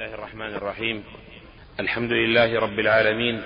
الله 0.00 0.14
الرحمن 0.14 0.54
الرحيم. 0.54 1.04
الحمد 1.80 2.12
لله 2.12 2.60
رب 2.60 2.78
العالمين 2.78 3.42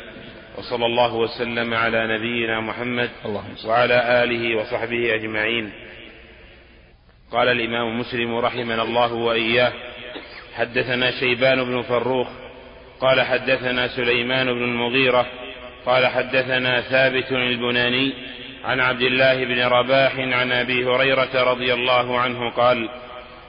وصلى 0.59 0.87
الله 0.87 1.15
وسلم 1.15 1.75
على 1.75 2.19
نبينا 2.19 2.61
محمد 2.61 3.11
وعلى 3.65 4.25
آله 4.25 4.57
وصحبه 4.57 5.15
أجمعين. 5.15 5.73
قال 7.33 7.49
الإمام 7.49 8.01
مسلم 8.01 8.35
رحمنا 8.35 8.83
الله 8.83 9.13
وإياه 9.13 9.73
حدثنا 10.55 11.11
شيبان 11.11 11.65
بن 11.65 11.83
فروخ 11.83 12.29
قال 13.01 13.23
حدثنا 13.23 13.89
سليمان 13.89 14.47
بن 14.47 14.65
المغيرة 14.65 15.27
قال 15.87 16.07
حدثنا 16.07 16.81
ثابت 16.81 17.33
البناني 17.33 18.13
عن 18.65 18.81
عبد 18.81 19.03
الله 19.03 19.45
بن 19.45 19.61
رباح 19.63 20.19
عن 20.19 20.53
أبي 20.53 20.87
هريرة 20.87 21.53
رضي 21.53 21.75
الله 21.75 22.19
عنه 22.19 22.51
قال 22.51 22.89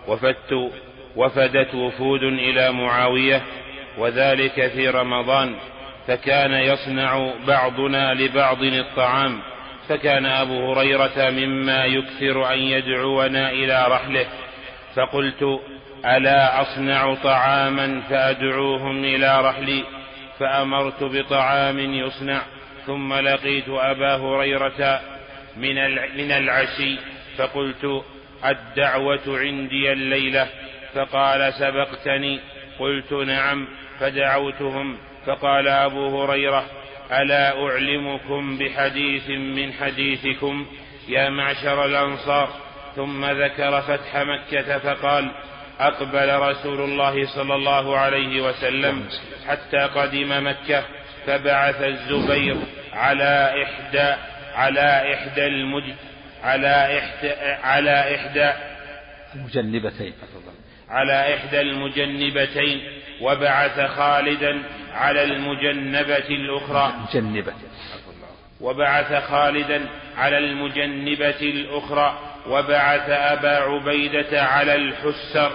وفدت 0.07 0.71
وفدت 1.15 1.75
وفود 1.75 2.23
إلى 2.23 2.71
معاوية 2.71 3.41
وذلك 3.97 4.67
في 4.67 4.89
رمضان 4.89 5.55
فكان 6.07 6.51
يصنع 6.51 7.33
بعضنا 7.47 8.13
لبعض 8.13 8.63
الطعام 8.63 9.41
فكان 9.89 10.25
أبو 10.25 10.73
هريرة 10.73 11.29
مما 11.29 11.85
يكثر 11.85 12.53
أن 12.53 12.59
يدعونا 12.59 13.51
إلى 13.51 13.85
رحله 13.87 14.25
فقلت 14.95 15.59
ألا 16.05 16.61
أصنع 16.61 17.15
طعاما 17.15 18.01
فأدعوهم 18.09 19.03
إلى 19.03 19.41
رحلي؟ 19.41 19.83
فأمرت 20.39 21.03
بطعام 21.03 21.79
يصنع 21.79 22.41
ثم 22.85 23.13
لقيت 23.13 23.69
أبا 23.69 24.15
هريرة 24.15 25.01
من 26.17 26.31
العشي 26.31 26.97
فقلت 27.37 28.03
الدعوة 28.45 29.39
عندي 29.39 29.91
الليلة. 29.91 30.47
فقال 30.95 31.53
سبقتني 31.53 32.39
قلت 32.79 33.13
نعم 33.13 33.67
فدعوتهم 33.99 34.97
فقال 35.25 35.67
أبو 35.67 36.23
هريرة 36.23 36.65
ألا 37.11 37.65
أعلمكم 37.65 38.57
بحديث 38.57 39.29
من 39.29 39.73
حديثكم 39.73 40.65
يا 41.07 41.29
معشر 41.29 41.85
الأنصار 41.85 42.49
ثم 42.95 43.25
ذكر 43.25 43.81
فتح 43.81 44.17
مكة 44.17 44.77
فقال 44.77 45.31
أقبل 45.79 46.39
رسول 46.39 46.81
الله 46.81 47.25
صلى 47.35 47.55
الله 47.55 47.97
عليه 47.97 48.41
وسلم 48.41 49.05
حتى 49.47 49.77
قدم 49.77 50.47
مكة 50.47 50.83
فبعث 51.25 51.81
الزبير 51.81 52.57
على 52.93 53.63
إحدى 53.63 54.15
على 54.55 55.13
إحدى 55.13 55.47
المج 55.47 55.83
على 56.43 56.99
إحدى 56.99 57.31
على 57.63 58.15
إحدى 58.15 58.51
المجنبتين 59.35 60.13
على 60.89 61.35
إحدى 61.35 61.61
المجنبتين 61.61 62.81
وبعث 63.21 63.79
خالدا 63.79 64.63
على 64.93 65.23
المجنبة 65.23 66.27
الأخرى. 66.29 66.93
مجنبة 67.09 67.53
وبعث 68.61 69.23
خالدا 69.23 69.85
على 70.17 70.37
المجنبة 70.37 71.41
الأخرى 71.41 72.19
وبعث 72.47 73.09
أبا 73.09 73.57
عبيدة 73.57 74.43
على 74.43 74.75
الحسر 74.75 75.51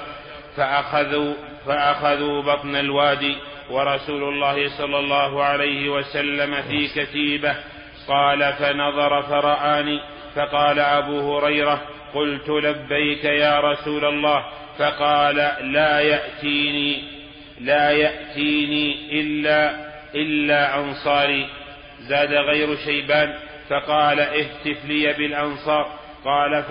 فأخذوا 0.56 1.34
فأخذوا 1.67 2.42
بطن 2.42 2.77
الوادي. 2.77 3.36
ورسول 3.70 4.23
الله 4.23 4.78
صلى 4.78 4.98
الله 4.98 5.45
عليه 5.45 5.89
وسلم 5.89 6.62
في 6.62 6.89
كتيبة 6.89 7.55
قال 8.08 8.53
فنظر 8.53 9.23
فرآني 9.23 10.01
فقال 10.34 10.78
أبو 10.78 11.39
هريرة 11.39 11.83
قلت 12.14 12.48
لبيك 12.48 13.25
يا 13.25 13.61
رسول 13.61 14.05
الله 14.05 14.44
فقال 14.78 15.36
لا 15.72 16.00
يأتيني 16.00 17.02
لا 17.61 17.91
يأتيني 17.91 19.20
إلا 19.20 19.91
إلا 20.14 20.78
أنصاري. 20.78 21.47
زاد 22.00 22.33
غير 22.33 22.77
شيبان 22.77 23.34
فقال 23.69 24.20
اهتف 24.20 24.85
لي 24.85 25.12
بالأنصار. 25.12 25.98
قال 26.24 26.64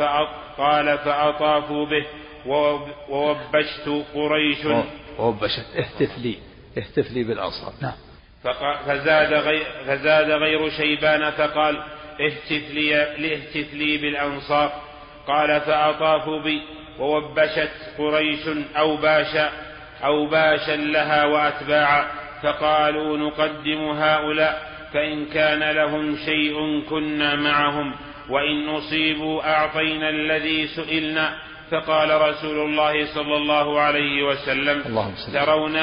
قال 0.58 0.98
فأطافوا 0.98 1.86
به 1.86 2.06
ووبشت 3.10 4.06
قريش. 4.14 4.66
ووبشت. 5.20 5.66
اهتف 5.78 6.18
لي 6.18 6.36
اهتف 6.78 7.12
لي 7.12 7.24
بالأنصار. 7.24 7.74
نعم. 7.82 7.98
فزاد 8.86 9.34
غير, 9.34 9.64
فزاد 9.88 10.32
غير 10.32 10.70
شيبان 10.70 11.32
فقال 11.32 11.84
اهتف 12.22 12.72
لي, 12.72 12.96
اهتف 13.34 13.74
لي 13.74 13.98
بالأنصار. 13.98 14.89
قال 15.30 15.62
فأطافوا 15.62 16.42
بي 16.42 16.62
ووبشت 17.00 17.72
قريش 17.98 18.48
أو 18.78 18.98
باشا 18.98 19.50
أو 20.04 20.26
باشا 20.26 20.72
لها 20.72 21.26
وأتباعا 21.26 22.06
فقالوا 22.44 23.18
نقدم 23.18 23.90
هؤلاء 23.90 24.70
فإن 24.94 25.26
كان 25.26 25.72
لهم 25.72 26.16
شيء 26.26 26.84
كنا 26.90 27.36
معهم 27.36 27.96
وإن 28.30 28.70
أصيبوا 28.70 29.50
أعطينا 29.50 30.10
الذي 30.10 30.68
سئلنا 30.68 31.34
فقال 31.72 32.22
رسول 32.22 32.60
الله 32.60 33.06
صلى 33.16 33.36
الله 33.36 33.80
عليه 33.80 34.24
وسلم 34.24 34.84
ترون 35.34 35.80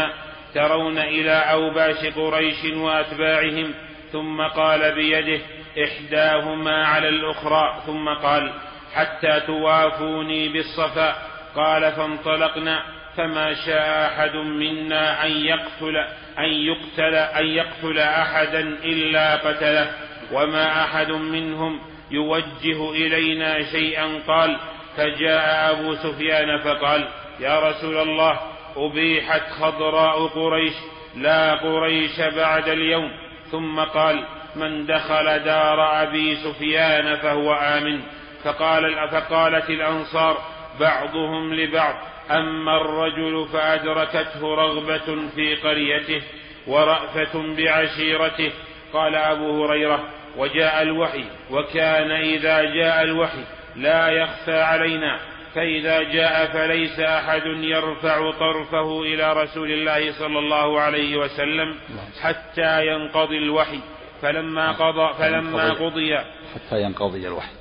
ترون 0.55 0.99
إلى 0.99 1.33
أوباش 1.33 2.07
قريش 2.07 2.65
وأتباعهم 2.65 3.75
ثم 4.13 4.43
قال 4.43 4.95
بيده 4.95 5.41
إحداهما 5.85 6.87
على 6.87 7.09
الأخرى 7.09 7.83
ثم 7.87 8.09
قال 8.09 8.53
حتى 8.97 9.41
توافوني 9.47 10.49
بالصفا. 10.49 11.17
قال 11.57 11.93
فانطلقنا 11.93 12.83
فما 13.17 13.55
شاء 13.55 14.07
أحد 14.07 14.37
منا 14.37 15.27
أن 15.27 15.31
يقتل 15.31 15.97
أن 16.39 16.45
يقتل 16.45 17.15
أن 17.15 17.47
يقتل 17.47 17.99
أحدا 17.99 18.61
إلا 18.61 19.37
قتله. 19.37 19.91
وما 20.33 20.85
أحد 20.85 21.11
منهم 21.11 21.81
يوجه 22.11 22.91
إلينا 22.91 23.63
شيئا. 23.63 24.21
قال 24.29 24.57
فجاء 24.97 25.71
أبو 25.71 25.95
سفيان 25.95 26.59
فقال 26.59 27.09
يا 27.41 27.71
رسول 27.71 27.97
الله 27.97 28.41
أبيحت 28.77 29.51
خضراء 29.61 30.27
قريش 30.27 30.75
لا 31.17 31.55
قريش 31.55 32.21
بعد 32.21 32.69
اليوم. 32.69 33.11
ثم 33.51 33.81
قال 33.81 34.25
من 34.57 34.87
دخل 34.87 35.39
دار 35.39 36.03
أبي 36.03 36.37
سفيان 36.37 37.17
فهو 37.17 37.55
آمن. 37.55 38.01
فقال 38.47 39.09
فقالت 39.11 39.71
الأنصار 39.71 40.39
بعضهم 40.81 41.55
لبعض 41.55 41.95
أما 42.31 42.77
الرجل 42.77 43.49
فأدركته 43.53 44.55
رغبة 44.55 45.29
في 45.35 45.55
قريته 45.55 46.23
ورأفة 46.67 47.57
بعشيرته. 47.57 48.53
قال 48.93 49.15
أبو 49.15 49.65
هريرة 49.65 50.05
وجاء 50.37 50.83
الوحي 50.83 51.25
وكان 51.51 52.11
إذا 52.11 52.63
جاء 52.63 53.03
الوحي 53.03 53.45
لا 53.77 54.09
يخفى 54.09 54.61
علينا 54.61 55.19
فإذا 55.55 56.03
جاء 56.03 56.47
فليس 56.47 57.01
أحد 57.01 57.47
يرفع 57.47 58.31
طرفه 58.31 59.03
إلى 59.03 59.33
رسول 59.33 59.71
الله 59.71 60.13
صلى 60.13 60.39
الله 60.39 60.81
عليه 60.81 61.17
وسلم 61.17 61.75
حتى 62.23 62.87
ينقضي 62.87 63.39
الوحي. 63.39 63.81
فلما 64.23 64.73
قضى 64.73 65.15
فلما 65.19 65.73
قضي 65.73 66.19
حتى 66.55 66.83
ينقضي 66.83 67.27
الوحي. 67.27 67.56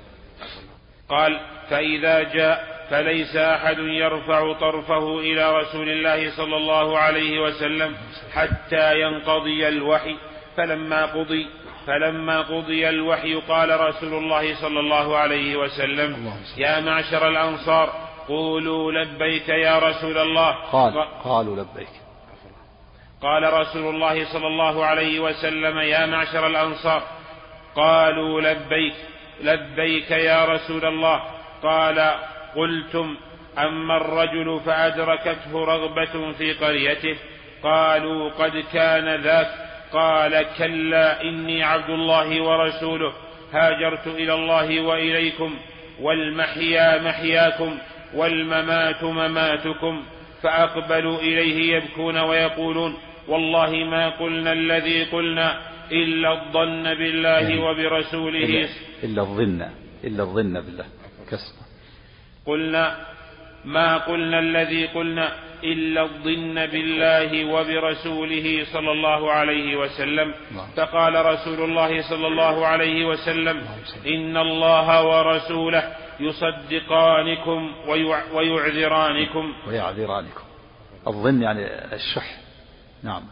قال 1.09 1.39
فإذا 1.69 2.23
جاء 2.23 2.75
فليس 2.89 3.35
أحد 3.35 3.77
يرفع 3.79 4.53
طرفه 4.53 5.19
إلى 5.19 5.57
رسول 5.57 5.89
الله 5.89 6.37
صلى 6.37 6.57
الله 6.57 6.99
عليه 6.99 7.39
وسلم 7.39 7.95
حتى 8.33 9.01
ينقضي 9.01 9.67
الوحي. 9.67 10.15
فلما 10.57 11.05
قضي 11.05 11.47
فلما 11.87 12.41
قضي 12.41 12.89
الوحي 12.89 13.33
قال 13.35 13.79
رسول 13.79 14.13
الله 14.13 14.61
صلى 14.61 14.79
الله 14.79 15.17
عليه 15.17 15.55
وسلم 15.55 16.33
يا 16.57 16.79
معشر 16.79 17.29
الأنصار 17.29 17.89
قولوا 18.27 18.91
لبيك 18.91 19.49
يا 19.49 19.79
رسول 19.79 20.17
الله. 20.17 20.51
قال 20.51 21.05
قالوا 21.23 21.55
لبيك. 21.55 21.89
قال 23.21 23.53
رسول 23.53 23.95
الله 23.95 24.33
صلى 24.33 24.47
الله 24.47 24.85
عليه 24.85 25.19
وسلم 25.19 25.77
يا 25.77 26.05
معشر 26.05 26.47
الأنصار 26.47 27.03
قالوا 27.75 28.41
لبيك. 28.41 28.95
لبيك 29.43 30.11
يا 30.11 30.45
رسول 30.45 30.85
الله. 30.85 31.21
قال 31.63 32.11
قلتم 32.55 33.15
أما 33.57 33.97
الرجل 33.97 34.59
فأدركته 34.65 35.65
رغبة 35.65 36.31
في 36.31 36.53
قريته. 36.53 37.15
قالوا 37.63 38.29
قد 38.29 38.63
كان 38.73 39.15
ذاك. 39.15 39.47
قال 39.93 40.45
كلا 40.57 41.21
إني 41.21 41.63
عبد 41.63 41.89
الله 41.89 42.41
ورسوله. 42.41 43.13
هاجرت 43.53 44.07
إلى 44.07 44.33
الله 44.33 44.81
وإليكم 44.81 45.55
والمحيا 46.01 47.01
محياكم 47.01 47.77
والممات 48.13 49.03
مماتكم 49.03 50.03
فأقبلوا 50.43 51.19
إليه 51.19 51.75
يبكون 51.75 52.17
ويقولون 52.17 52.97
والله 53.27 53.71
ما 53.71 54.09
قلنا 54.09 54.51
الذي 54.51 55.03
قلنا 55.03 55.61
إلا 55.91 56.31
الظن 56.31 56.83
بالله 56.83 57.61
وبرسوله. 57.61 58.69
إلا 59.05 59.21
الظن 59.21 59.61
إلا 60.03 60.23
الظن 60.23 60.61
بالله. 60.61 60.85
قلنا 62.45 63.05
ما 63.65 63.97
قلنا 63.97 64.39
الذي 64.39 64.85
قلنا 64.85 65.35
إلا 65.63 66.01
الظن 66.01 66.65
بالله 66.65 67.45
وبرسوله 67.45 68.65
صلى 68.73 68.91
الله 68.91 69.31
عليه 69.31 69.75
وسلم. 69.75 70.33
نعم. 70.51 70.67
فقال 70.77 71.25
رسول 71.25 71.69
الله 71.69 72.01
صلى 72.09 72.27
الله 72.27 72.65
عليه 72.65 73.05
وسلم 73.05 73.57
إن 74.05 74.37
الله 74.37 75.03
ورسوله 75.03 75.95
يصدقانكم 76.19 77.71
ويع- 77.87 78.31
ويعذرانكم. 78.33 79.53
ويعذرانكم. 79.67 80.43
الظن 81.07 81.41
يعني 81.41 81.65
الشح. 81.95 82.37
نعم. 83.03 83.23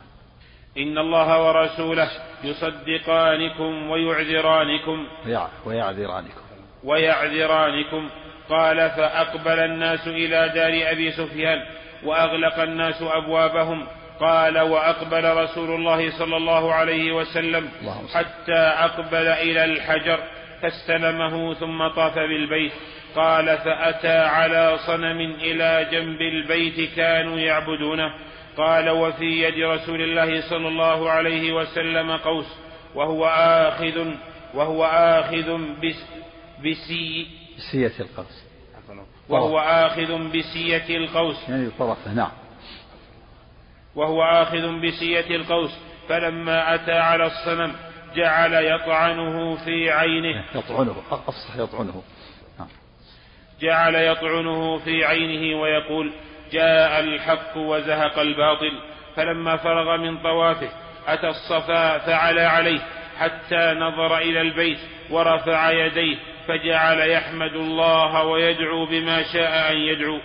إن 0.77 0.97
الله 0.97 1.47
ورسوله 1.47 2.09
يصدقانكم 2.43 3.89
ويعذرانكم. 3.89 5.07
ويع- 5.25 5.67
ويعذرانكم. 5.67 6.41
ويعذرانكم. 6.83 8.09
قال 8.49 8.89
فأقبل 8.89 9.59
الناس 9.59 10.07
إلى 10.07 10.51
دار 10.55 10.91
أبي 10.91 11.11
سفيان 11.11 11.65
وأغلق 12.03 12.59
الناس 12.59 13.01
أبوابهم. 13.01 13.87
قال 14.19 14.59
وأقبل 14.59 15.43
رسول 15.43 15.75
الله 15.75 16.19
صلى 16.19 16.37
الله 16.37 16.73
عليه 16.73 17.11
وسلم. 17.11 17.69
حتى 18.13 18.57
أقبل 18.57 19.27
إلى 19.27 19.65
الحجر 19.65 20.19
فاستلمه 20.61 21.53
ثم 21.53 21.87
طاف 21.87 22.15
بالبيت. 22.15 22.71
قال 23.15 23.57
فأتى 23.57 24.17
على 24.17 24.77
صنم 24.87 25.35
إلى 25.41 25.87
جنب 25.91 26.21
البيت 26.21 26.95
كانوا 26.95 27.39
يعبدونه. 27.39 28.13
قال 28.57 28.89
وفي 28.89 29.43
يد 29.43 29.63
رسول 29.63 30.01
الله 30.01 30.49
صلى 30.49 30.67
الله 30.67 31.09
عليه 31.09 31.53
وسلم 31.53 32.11
قوس 32.11 32.45
وهو 32.95 33.25
آخذ 33.25 34.13
وهو 34.53 34.85
آخذ 34.85 35.57
بس 35.57 36.03
بسي 36.59 37.27
سية 37.71 37.93
القوس. 37.99 38.43
وهو 39.29 39.59
آخذ 39.59 40.29
بسية 40.29 40.97
القوس. 40.97 41.49
يعني 41.49 41.69
طرفه 41.79 42.13
نعم. 42.13 42.31
وهو 43.95 44.23
آخذ 44.23 44.79
بسية 44.81 45.35
القوس. 45.35 45.71
فلما 46.09 46.75
أتى 46.75 46.91
على 46.91 47.25
الصنم 47.25 47.75
جعل 48.15 48.53
يطعنه 48.53 49.55
في 49.55 49.91
عينه. 49.91 50.45
يطعنه 50.55 50.95
أفصح 51.11 51.55
يطعنه. 51.55 52.03
نعم. 52.59 52.67
جعل 53.61 53.95
يطعنه 53.95 54.77
في 54.77 55.05
عينه 55.05 55.61
ويقول 55.61 56.13
جاء 56.53 56.99
الحق 56.99 57.57
وزهق 57.57 58.19
الباطل 58.19 58.79
فلما 59.15 59.57
فرغ 59.57 59.97
من 59.97 60.17
طوافه 60.17 60.69
أتى 61.07 61.29
الصفا 61.29 61.97
فعلى 61.97 62.41
عليه 62.41 62.79
حتى 63.17 63.73
نظر 63.79 64.17
إلى 64.17 64.41
البيت 64.41 64.79
ورفع 65.09 65.71
يديه 65.71 66.17
فجعل 66.47 67.09
يحمد 67.09 67.53
الله 67.53 68.23
ويدعو 68.23 68.85
بما 68.85 69.23
شاء 69.23 69.71
أن 69.71 69.77
يدعو. 69.77 70.19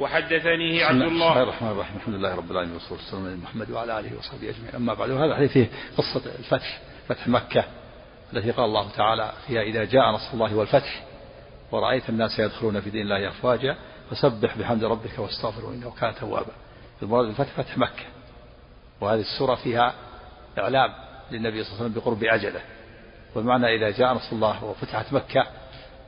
وحدثنيه 0.00 0.84
عبد 0.84 1.02
الله. 1.02 1.30
بسم 1.30 1.32
الله 1.32 1.42
الرحمن 1.42 1.70
الرحيم. 1.70 1.96
الحمد 1.96 2.14
لله 2.14 2.36
رب 2.36 2.50
العالمين 2.50 2.74
والصلاة 2.74 2.98
والسلام 2.98 3.26
على 3.26 3.36
محمد 3.36 3.70
وعلى 3.70 4.00
آله 4.00 4.18
وصحبه 4.18 4.50
أجمعين. 4.50 4.74
أما 4.74 4.94
بعد 4.94 5.10
وهذا 5.10 5.32
الحديث 5.32 5.52
فيه 5.52 5.68
قصة 5.96 6.30
الفتح 6.38 6.78
فتح 7.08 7.28
مكة 7.28 7.64
التي 8.32 8.50
قال 8.50 8.64
الله 8.64 8.90
تعالى 8.90 9.32
فيها 9.46 9.62
إذا 9.62 9.84
جاء 9.84 10.10
نصر 10.10 10.34
الله 10.34 10.56
والفتح 10.56 11.02
ورأيت 11.72 12.08
الناس 12.08 12.38
يدخلون 12.38 12.80
في 12.80 12.90
دين 12.90 13.02
الله 13.02 13.28
أفواجا 13.28 13.76
فسبح 14.10 14.58
بحمد 14.58 14.84
ربك 14.84 15.18
واستغفره 15.18 15.68
إنه 15.68 15.90
كان 16.00 16.14
توابا. 16.14 16.52
المراد 17.02 17.26
بالفتح 17.26 17.52
فتح 17.56 17.78
مكة. 17.78 18.04
وهذه 19.00 19.20
السورة 19.20 19.54
فيها 19.54 19.94
إعلام 20.58 20.94
للنبي 21.30 21.64
صلى 21.64 21.72
الله 21.72 21.82
عليه 21.82 21.90
وسلم 21.90 22.02
بقرب 22.02 22.24
أجله. 22.24 22.60
والمعنى 23.34 23.74
إذا 23.74 23.90
جاء 23.90 24.12
نصر 24.12 24.32
الله 24.32 24.64
وفتحت 24.64 25.12
مكة 25.12 25.46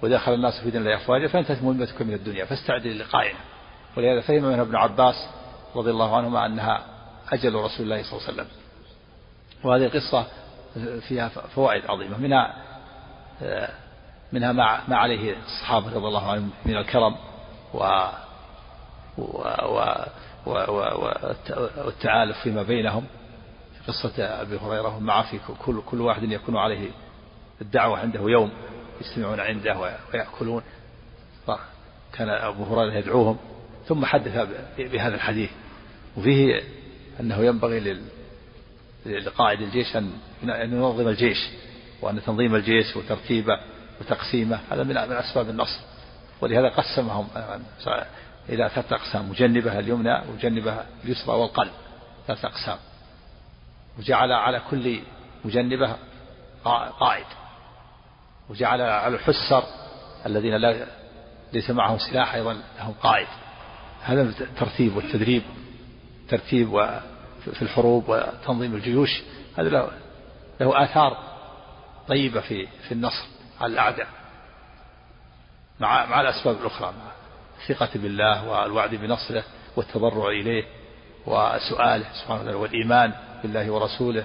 ودخل 0.02 0.34
الناس 0.34 0.60
في 0.60 0.70
دين 0.70 0.80
الله 0.80 0.96
أفواجا 0.96 1.28
فانتهت 1.28 1.62
مهمتك 1.62 2.02
من 2.02 2.14
الدنيا. 2.14 2.44
فاستعد 2.44 2.86
للقائنا 2.86 3.38
ولهذا 3.96 4.20
فهم 4.20 4.42
منها 4.42 4.62
ابن 4.62 4.76
عباس 4.76 5.28
رضي 5.76 5.90
الله 5.90 6.16
عنهما 6.16 6.46
أنها 6.46 6.84
أجل 7.32 7.54
رسول 7.54 7.86
الله 7.86 8.02
صلى 8.02 8.12
الله 8.12 8.22
عليه 8.28 8.32
وسلم. 8.32 8.46
وهذه 9.64 9.84
القصة 9.84 10.26
فيها 11.08 11.28
فوائد 11.28 11.86
عظيمة. 11.86 12.18
منها 12.18 12.54
منها 14.32 14.52
ما 14.52 14.80
ما 14.88 14.96
عليه 14.96 15.36
الصحابة 15.46 15.86
رضي 15.86 16.06
الله 16.06 16.30
عنهم 16.30 16.50
من 16.64 16.76
الكرم. 16.76 17.16
و 17.76 18.10
و 19.18 19.48
و 20.46 20.50
و 20.50 20.52
و 20.52 21.12
والتعالف 21.84 22.38
فيما 22.42 22.62
بينهم 22.62 23.04
في 23.74 23.92
قصة 23.92 24.24
أبي 24.24 24.56
هريرة. 24.56 24.98
مع 24.98 25.22
في 25.22 25.38
كل 25.64 25.82
كل 25.86 26.00
واحد 26.00 26.22
يكون 26.22 26.56
عليه 26.56 26.90
الدعوة 27.60 27.98
عنده 27.98 28.20
يوم 28.20 28.50
يجتمعون 29.00 29.40
عنده 29.40 29.78
ويأكلون. 30.12 30.62
كان 32.12 32.28
أبو 32.28 32.64
هريرة 32.64 32.94
يدعوهم 32.94 33.38
ثم 33.86 34.04
حدث 34.04 34.48
بهذا 34.78 35.14
الحديث. 35.14 35.50
وفيه 36.16 36.60
أنه 37.20 37.38
ينبغي 37.38 37.80
لل 37.80 38.02
لقائد 39.06 39.60
الجيش 39.60 39.96
أن 39.96 40.12
ينظم 40.44 41.08
الجيش 41.08 41.48
وأن 42.02 42.22
تنظيم 42.22 42.54
الجيش 42.54 42.96
وترتيبه 42.96 43.60
وتقسيمه. 44.00 44.60
هذا 44.70 44.82
من 44.82 44.96
أسباب 44.96 45.48
النصر. 45.50 45.80
ولهذا 46.40 46.68
قسمهم. 46.68 47.28
إلى 48.48 48.68
ثلاثة 48.74 48.96
أقسام 48.96 49.30
مجنبة 49.30 49.78
اليمنى 49.78 50.22
ومجنبة 50.28 50.84
اليسرى 51.04 51.34
والقلب. 51.34 51.72
ثلاثة 52.26 52.48
أقسام. 52.48 52.78
وجعل 53.98 54.32
على 54.32 54.62
كل 54.70 55.00
مجنبة 55.44 55.96
قائد 57.00 57.26
وجعل 58.48 58.80
على 58.80 59.14
الحسر 59.14 59.64
الذين 60.26 60.56
لا 60.56 60.86
ليس 61.52 61.70
معهم 61.70 61.98
سلاح 61.98 62.34
أيضا 62.34 62.56
لهم 62.78 62.94
قائد 63.02 63.26
هذا 64.02 64.22
الترتيب 64.22 64.96
والتدريب 64.96 65.42
ترتيب 66.28 66.68
في 67.52 67.62
الحروب 67.62 68.08
وتنظيم 68.08 68.74
الجيوش. 68.74 69.22
هذا 69.58 69.68
له, 69.68 69.90
له 70.60 70.84
آثار 70.84 71.16
طيبة 72.08 72.40
في 72.40 72.66
في 72.66 72.92
النصر 72.92 73.24
على 73.60 73.72
الأعداء. 73.72 74.08
مع 75.80 76.06
مع 76.06 76.20
الأسباب 76.20 76.56
الأخرى 76.60 76.86
مع 76.86 77.12
الثقة 77.62 77.88
بالله 77.94 78.48
والوعد 78.48 78.94
بنصره 78.94 79.44
والتضرع 79.76 80.28
إليه 80.28 80.64
وسؤاله 81.26 82.04
سبحانه 82.20 82.40
وتعالى 82.40 82.54
والإيمان 82.54 83.12
بالله 83.42 83.70
ورسوله. 83.70 84.24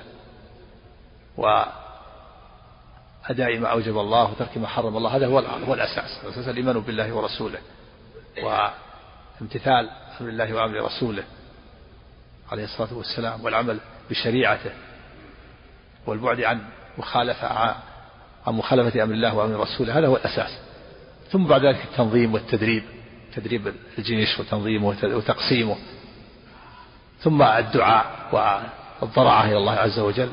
وأداء 1.37 1.77
ما 3.59 3.67
أوجب 3.67 3.97
الله 3.97 4.31
وترك 4.31 4.57
ما 4.57 4.67
حرم 4.67 4.97
الله 4.97 5.15
هذا 5.15 5.27
هو 5.27 5.39
هو 5.39 5.73
الأساس 5.73 6.23
الأساس 6.23 6.47
الإيمان 6.47 6.79
بالله 6.79 7.13
ورسوله 7.13 7.59
وامتثال 8.43 9.89
أمر 10.21 10.29
الله 10.29 10.53
وأمر 10.53 10.85
رسوله 10.85 11.23
عليه 12.51 12.63
الصلاة 12.63 12.93
والسلام 12.93 13.43
والعمل 13.43 13.79
بشريعته 14.09 14.71
والبعد 16.07 16.41
عن 16.41 16.61
مخالفة 16.97 17.47
عن 18.47 18.53
مخالفة 18.53 19.03
أمر 19.03 19.13
الله 19.13 19.35
وأمر 19.35 19.59
رسوله 19.59 19.99
هذا 19.99 20.07
هو 20.07 20.15
الأساس. 20.15 20.70
ثم 21.31 21.43
بعد 21.43 21.65
ذلك 21.65 21.83
التنظيم 21.91 22.33
والتدريب 22.33 22.83
تدريب 23.35 23.73
الجيش 23.97 24.39
وتنظيمه 24.39 24.95
وتقسيمه. 25.03 25.75
ثم 27.19 27.41
الدعاء 27.41 28.05
والضرعة 29.01 29.45
إلى 29.45 29.57
الله 29.57 29.73
عز 29.73 29.99
وجل 29.99 30.29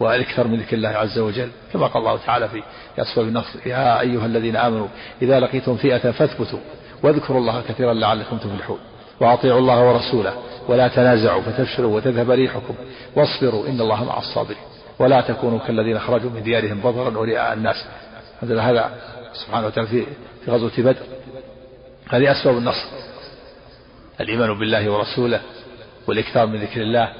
والإكثار 0.00 0.48
من 0.48 0.60
ذكر 0.60 0.76
الله 0.76 0.88
عز 0.88 1.18
وجل 1.18 1.48
كما 1.72 1.86
قال 1.86 2.02
الله 2.02 2.18
تعالى 2.26 2.48
في 2.48 2.62
أسباب 2.98 3.28
النصر 3.28 3.66
يا 3.66 4.00
أيها 4.00 4.26
الذين 4.26 4.56
آمنوا 4.56 4.88
إذا 5.22 5.40
لقيتم 5.40 5.76
فئة 5.76 6.10
فاثبتوا 6.10 6.58
واذكروا 7.02 7.40
الله 7.40 7.62
كثيرا 7.68 7.92
لعلكم 7.92 8.38
تفلحون 8.38 8.78
وأطيعوا 9.20 9.58
الله 9.58 9.88
ورسوله 9.88 10.34
ولا 10.68 10.88
تنازعوا 10.88 11.42
فتفشلوا 11.42 11.96
وتذهب 11.96 12.30
ريحكم 12.30 12.74
واصبروا 13.16 13.68
إن 13.68 13.80
الله 13.80 14.04
مع 14.04 14.18
الصابرين 14.18 14.62
ولا 14.98 15.20
تكونوا 15.20 15.58
كالذين 15.58 15.98
خرجوا 15.98 16.30
من 16.30 16.42
ديارهم 16.42 16.80
بطرا 16.80 17.18
ورئاء 17.18 17.52
الناس 17.52 17.84
هذا 18.42 18.62
هذا 18.62 18.98
سبحانه 19.32 19.66
وتعالى 19.66 19.88
في 19.88 20.06
في 20.44 20.50
غزوة 20.50 20.72
بدر. 20.78 21.02
هذه 22.08 22.32
أسباب 22.32 22.58
النصر. 22.58 22.88
الإيمان 24.20 24.58
بالله 24.58 24.90
ورسوله 24.90 25.40
والإكثار 26.06 26.46
من 26.46 26.62
ذكر 26.62 26.82
الله 26.82 27.12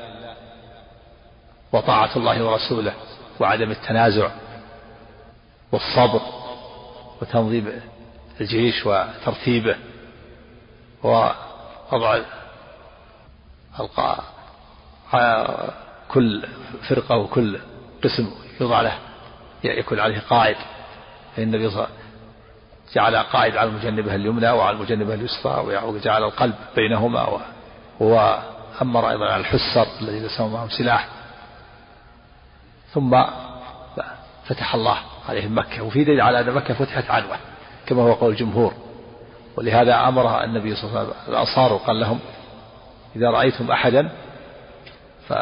وطاعة 1.73 2.17
الله 2.17 2.45
ورسوله 2.45 2.95
وعدم 3.41 3.71
التنازع 3.71 4.31
والصبر 5.73 6.21
وتنظيم 7.23 7.81
الجيش 8.41 8.87
وترتيبه 8.87 9.77
ووضع 11.03 12.21
كل 16.09 16.47
فرقة 16.89 17.17
وكل 17.17 17.59
قسم 18.05 18.31
يوضع 18.61 18.81
له 18.81 18.99
يكون 19.65 20.01
عليه 20.01 20.19
قائد. 20.19 20.57
فالنبي 21.39 21.71
صلى 21.71 21.77
الله 21.77 21.85
عليه 21.85 21.95
وسلم 21.95 22.09
جعل 22.95 23.17
قائد 23.17 23.57
على 23.57 23.71
المجنبة 23.71 24.15
اليمنى 24.15 24.51
وعلى 24.51 24.77
المجنبة 24.77 25.15
اليسرى 25.15 25.79
وجعل 25.85 26.25
القلب 26.25 26.55
بينهما 26.77 27.41
وأمر 28.01 29.11
أيضا 29.11 29.27
على 29.27 29.41
الحسر 29.41 29.87
الذين 30.01 30.23
ليس 30.23 30.41
معهم 30.41 30.69
سلاح. 30.69 31.09
ثم 32.95 33.23
فتح 34.47 34.75
الله 34.75 34.99
عليهم 35.29 35.59
مكة 35.59 35.83
وفي 35.83 36.05
دليل 36.05 36.21
على 36.21 36.41
أن 36.41 36.51
مكة 36.51 36.75
فتحت 36.75 37.11
عنوة 37.11 37.37
كما 37.87 38.03
هو 38.03 38.13
قول 38.13 38.31
الجمهور. 38.33 38.75
ولهذا 39.57 40.09
أمر 40.09 40.45
النبي 40.45 40.75
صلى 40.75 40.91
الله 40.91 40.99
عليه 41.01 41.09
وسلم 41.09 41.21
الأنصار 41.29 41.73
وقال 41.73 42.01
لهم 42.01 42.19
إذا 43.17 43.31
رأيتم 43.31 43.71
أحدا 43.71 44.11
ف 45.29 45.33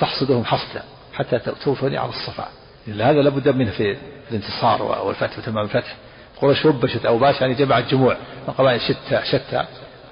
فاحصدهم 0.00 0.44
حصدا 0.44 0.82
حتى 1.14 1.38
توفوني 1.38 1.98
على 1.98 2.10
الصفا. 2.10 2.48
هذا 2.88 3.22
لابد 3.22 3.48
منه 3.48 3.70
في 3.70 3.96
الانتصار 4.30 4.82
والفتح 4.82 5.38
وتمام 5.38 5.64
الفتح. 5.64 5.96
قريش 6.42 6.64
وبشت 6.64 7.06
أوباش 7.06 7.40
يعني 7.40 7.54
جمعت 7.54 7.84
جموع 7.90 8.16
من 8.48 8.54
قبائل 8.54 8.80
شتى 8.80 9.20
شتى 9.24 9.64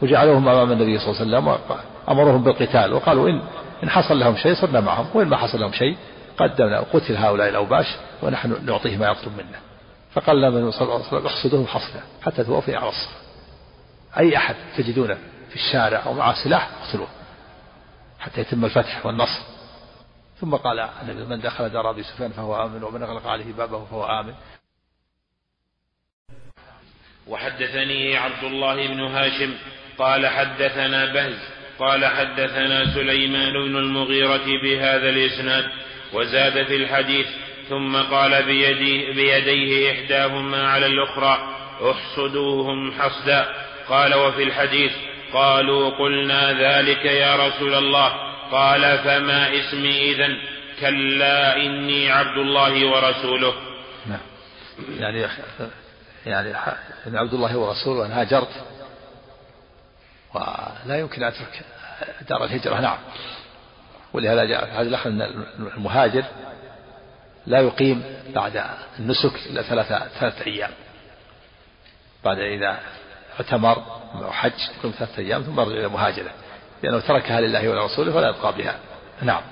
وجعلوهم 0.02 0.48
أمام 0.48 0.72
النبي 0.72 0.98
صلى 0.98 1.10
الله 1.10 1.38
عليه 1.38 1.50
وسلم 1.50 1.76
وأمرهم 2.08 2.42
بالقتال. 2.42 2.92
وقالوا 2.92 3.28
إن 3.28 3.42
إن 3.82 3.90
حصل 3.90 4.18
لهم 4.18 4.36
شيء 4.36 4.54
صرنا 4.54 4.80
معهم 4.80 5.06
وإن 5.14 5.28
ما 5.28 5.36
حصل 5.36 5.60
لهم 5.60 5.72
شيء 5.72 5.96
قدمنا 6.36 6.80
قتل 6.80 7.16
هؤلاء 7.16 7.48
الأوباش 7.48 7.86
ونحن 8.22 8.66
نعطيه 8.66 8.96
ما 8.96 9.06
يطلب 9.06 9.32
منا. 9.32 9.58
فقال 10.12 10.44
النبي 10.44 10.72
صلى 10.72 10.82
الله 10.82 10.94
عليه 10.94 11.06
وسلم 11.06 11.26
احصدوهم 11.26 11.66
حصدا 11.66 12.00
حتى 12.22 12.44
توفي 12.44 12.76
على 12.76 12.88
الصف 12.88 13.22
أي 14.18 14.36
أحد 14.36 14.54
تجدونه 14.76 15.18
في 15.48 15.54
الشارع 15.54 16.02
أو 16.06 16.12
معه 16.12 16.44
سلاح 16.44 16.68
اقتلوه 16.82 17.08
حتى 18.18 18.40
يتم 18.40 18.64
الفتح 18.64 19.06
والنصر. 19.06 19.40
ثم 20.42 20.56
قال 20.56 20.80
النبي 20.80 21.24
من 21.24 21.40
دخل 21.40 21.68
دار 21.68 21.90
أبي 21.90 22.02
سفيان 22.02 22.30
فهو 22.30 22.66
آمن 22.66 22.82
ومن 22.82 23.02
أغلق 23.02 23.26
عليه 23.26 23.52
بابه 23.52 23.84
فهو 23.84 24.04
آمن. 24.04 24.34
وحدثني 27.26 28.16
عبد 28.16 28.44
الله 28.44 28.86
بن 28.86 29.00
هاشم 29.00 29.54
قال 29.98 30.26
حدثنا 30.26 31.12
بهز 31.12 31.38
قال 31.78 32.06
حدثنا 32.06 32.94
سليمان 32.94 33.52
بن 33.52 33.76
المغيرة 33.76 34.44
بهذا 34.62 35.08
الإسناد 35.08 35.64
وزاد 36.12 36.66
في 36.66 36.76
الحديث 36.76 37.26
ثم 37.68 37.96
قال 37.96 38.42
بيديه, 38.42 39.12
بيديه 39.12 39.92
إحداهما 39.92 40.68
على 40.68 40.86
الأخرى 40.86 41.54
احصدوهم 41.90 42.92
حصدا. 42.92 43.48
قال 43.88 44.14
وفي 44.14 44.42
الحديث 44.42 44.92
قالوا 45.32 45.90
قلنا 45.90 46.52
ذلك 46.52 47.04
يا 47.04 47.46
رسول 47.46 47.74
الله. 47.74 48.31
قال 48.52 48.98
فما 48.98 49.60
اسمي 49.60 50.14
إذا 50.14 50.28
كلا 50.80 51.56
إني 51.56 52.10
عبد 52.10 52.38
الله 52.38 52.86
ورسوله. 52.86 53.54
نعم. 54.06 54.20
يعني 54.98 55.26
يعني 56.26 56.54
إن 57.06 57.16
عبد 57.16 57.34
الله 57.34 57.56
ورسوله 57.58 58.06
أن 58.06 58.12
هاجرت. 58.12 58.64
ولا 60.34 60.98
يمكن 60.98 61.22
أترك 61.22 61.62
دار 62.28 62.44
الهجرة 62.44 62.80
نعم. 62.80 62.98
ولهذا 64.12 64.44
جاء 64.44 64.64
هذا 64.64 64.88
الأخ 64.88 65.06
المهاجر. 65.76 66.24
لا 67.46 67.60
يقيم 67.60 68.04
بعد 68.34 68.64
النسك 68.98 69.34
إلا 69.50 69.62
ثلاثة 69.62 70.08
ثلاثة 70.08 70.46
أيام. 70.46 70.70
بعد 72.24 72.38
إذا 72.38 72.80
اعتمر 73.40 73.84
أو 74.14 74.32
حج 74.32 74.52
يقيم 74.78 74.92
ثلاثة 74.98 75.18
أيام 75.18 75.42
ثم 75.42 75.60
يرجع 75.60 75.72
إلى 75.72 75.88
مهاجرة. 75.88 76.30
لأنه 76.82 77.00
تركها 77.00 77.40
لله 77.40 77.68
ولرسوله 77.68 78.12
فلا 78.12 78.28
يبقى 78.28 78.52
بها. 78.56 78.78
نعم. 79.22 79.42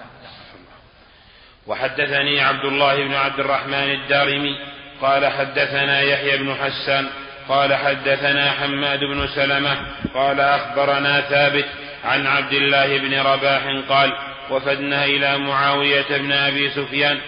وحدثني 1.66 2.40
عبد 2.40 2.64
الله 2.64 2.96
بن 2.96 3.14
عبد 3.14 3.40
الرحمن 3.40 3.90
الدارمي 3.90 4.58
قال 5.02 5.26
حدثنا 5.26 6.00
يحيى 6.00 6.38
بن 6.38 6.54
حسان 6.54 7.08
قال 7.48 7.74
حدثنا 7.74 8.50
حماد 8.50 8.98
بن 8.98 9.26
سلمة 9.26 9.76
قال 10.14 10.40
أخبرنا 10.40 11.20
ثابت 11.20 11.66
عن 12.04 12.26
عبد 12.26 12.52
الله 12.52 12.98
بن 12.98 13.20
رباح 13.20 13.62
قال 13.88 14.12
وفدنا 14.50 15.04
إلى 15.04 15.38
معاوية 15.38 16.18
بن 16.18 16.32
أبي 16.32 16.70
سفيان 16.70 17.18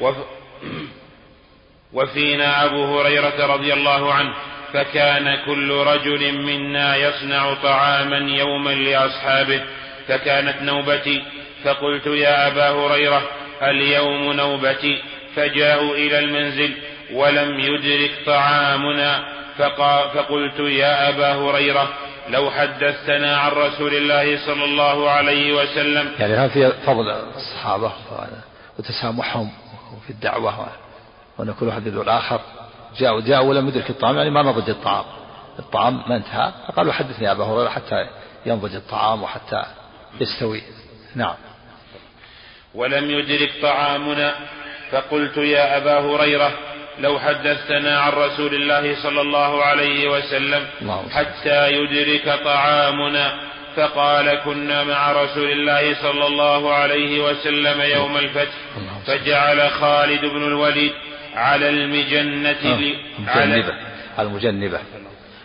وف 0.00 0.16
وفينا 1.92 2.64
أبو 2.64 2.98
هريرة 2.98 3.46
رضي 3.54 3.72
الله 3.72 4.14
عنه 4.14 4.34
فكان 4.72 5.36
كل 5.46 5.70
رجل 5.70 6.32
منا 6.32 6.96
يصنع 6.96 7.54
طعاما 7.54 8.18
يوما 8.18 8.70
لأصحابه 8.70 9.60
فكانت 10.08 10.62
نوبتي 10.62 11.22
فقلت 11.64 12.06
يا 12.06 12.46
أبا 12.46 12.70
هريرة 12.70 13.22
اليوم 13.62 14.32
نوبتي 14.32 15.02
فجاءوا 15.36 15.94
إلى 15.94 16.18
المنزل 16.18 16.74
ولم 17.12 17.60
يدرك 17.60 18.10
طعامنا 18.26 19.24
فقلت 20.14 20.60
يا 20.60 21.08
أبا 21.08 21.32
هريرة 21.34 21.88
لو 22.28 22.50
حدثتنا 22.50 23.36
عن 23.36 23.50
رسول 23.50 23.94
الله 23.94 24.46
صلى 24.46 24.64
الله 24.64 25.10
عليه 25.10 25.52
وسلم. 25.52 26.12
يعني 26.18 26.34
هذا 26.34 26.48
في 26.48 26.72
فضل 26.86 27.10
الصحابة 27.36 27.92
وتسامحهم 28.78 29.50
في 30.06 30.10
الدعوة 30.10 30.68
وأن 31.38 31.54
كل 31.60 31.66
واحد 31.66 31.86
يدعو 31.86 32.02
الآخر. 32.02 32.40
جاءوا 32.96 33.20
جاءوا 33.20 33.48
ولم 33.48 33.68
يدرك 33.68 33.90
الطعام 33.90 34.16
يعني 34.16 34.30
ما 34.30 34.42
نضج 34.42 34.70
الطعام. 34.70 35.04
الطعام 35.58 36.02
ما 36.08 36.16
انتهى. 36.16 36.52
فقالوا 36.68 36.92
حدثني 36.92 37.30
أبا 37.30 37.44
هريرة 37.44 37.68
حتى 37.68 38.06
ينضج 38.46 38.74
الطعام 38.74 39.22
وحتى 39.22 39.64
يستوي. 40.20 40.62
نعم. 41.14 41.34
ولم 42.74 43.10
يدرك 43.10 43.52
طعامنا 43.62 44.34
فقلت 44.90 45.36
يا 45.36 45.76
أبا 45.76 46.00
هريرة 46.00 46.52
لو 46.98 47.18
حدثتنا 47.18 48.00
عن 48.00 48.12
رسول 48.12 48.54
الله 48.54 49.02
صلى 49.02 49.20
الله 49.20 49.64
عليه 49.64 50.08
وسلم 50.08 50.66
حتى 51.10 51.72
يدرك 51.72 52.40
طعامنا 52.44 53.40
فقال 53.76 54.34
كنا 54.44 54.84
مع 54.84 55.12
رسول 55.12 55.50
الله 55.50 56.02
صلى 56.02 56.26
الله 56.26 56.74
عليه 56.74 57.24
وسلم 57.24 57.80
يوم 57.80 58.16
الفتح 58.16 58.54
فجعل 59.06 59.70
خالد 59.70 60.20
بن 60.20 60.46
الوليد 60.46 60.92
على 61.38 61.68
المجنة 61.68 62.56
على 64.18 64.28
المجنبة. 64.28 64.80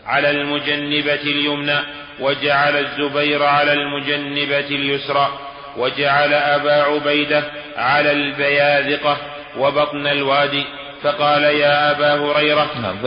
على 0.06 0.32
المجنبة 0.32 1.14
اليمنى 1.14 1.80
وجعل 2.20 2.78
الزبير 2.78 3.44
على 3.44 3.74
المجنبة 3.74 4.60
اليسرى 4.60 5.40
وجعل 5.78 6.34
أبا 6.34 6.74
عبيدة 6.74 7.44
على 7.78 8.12
البياذقة 8.12 9.18
وبطن 9.58 10.08
الوادي 10.08 10.66
فقال 11.04 11.44
يا 11.44 11.92
أبا 11.92 12.14
هريرة 12.14 12.70
نعم 12.82 12.98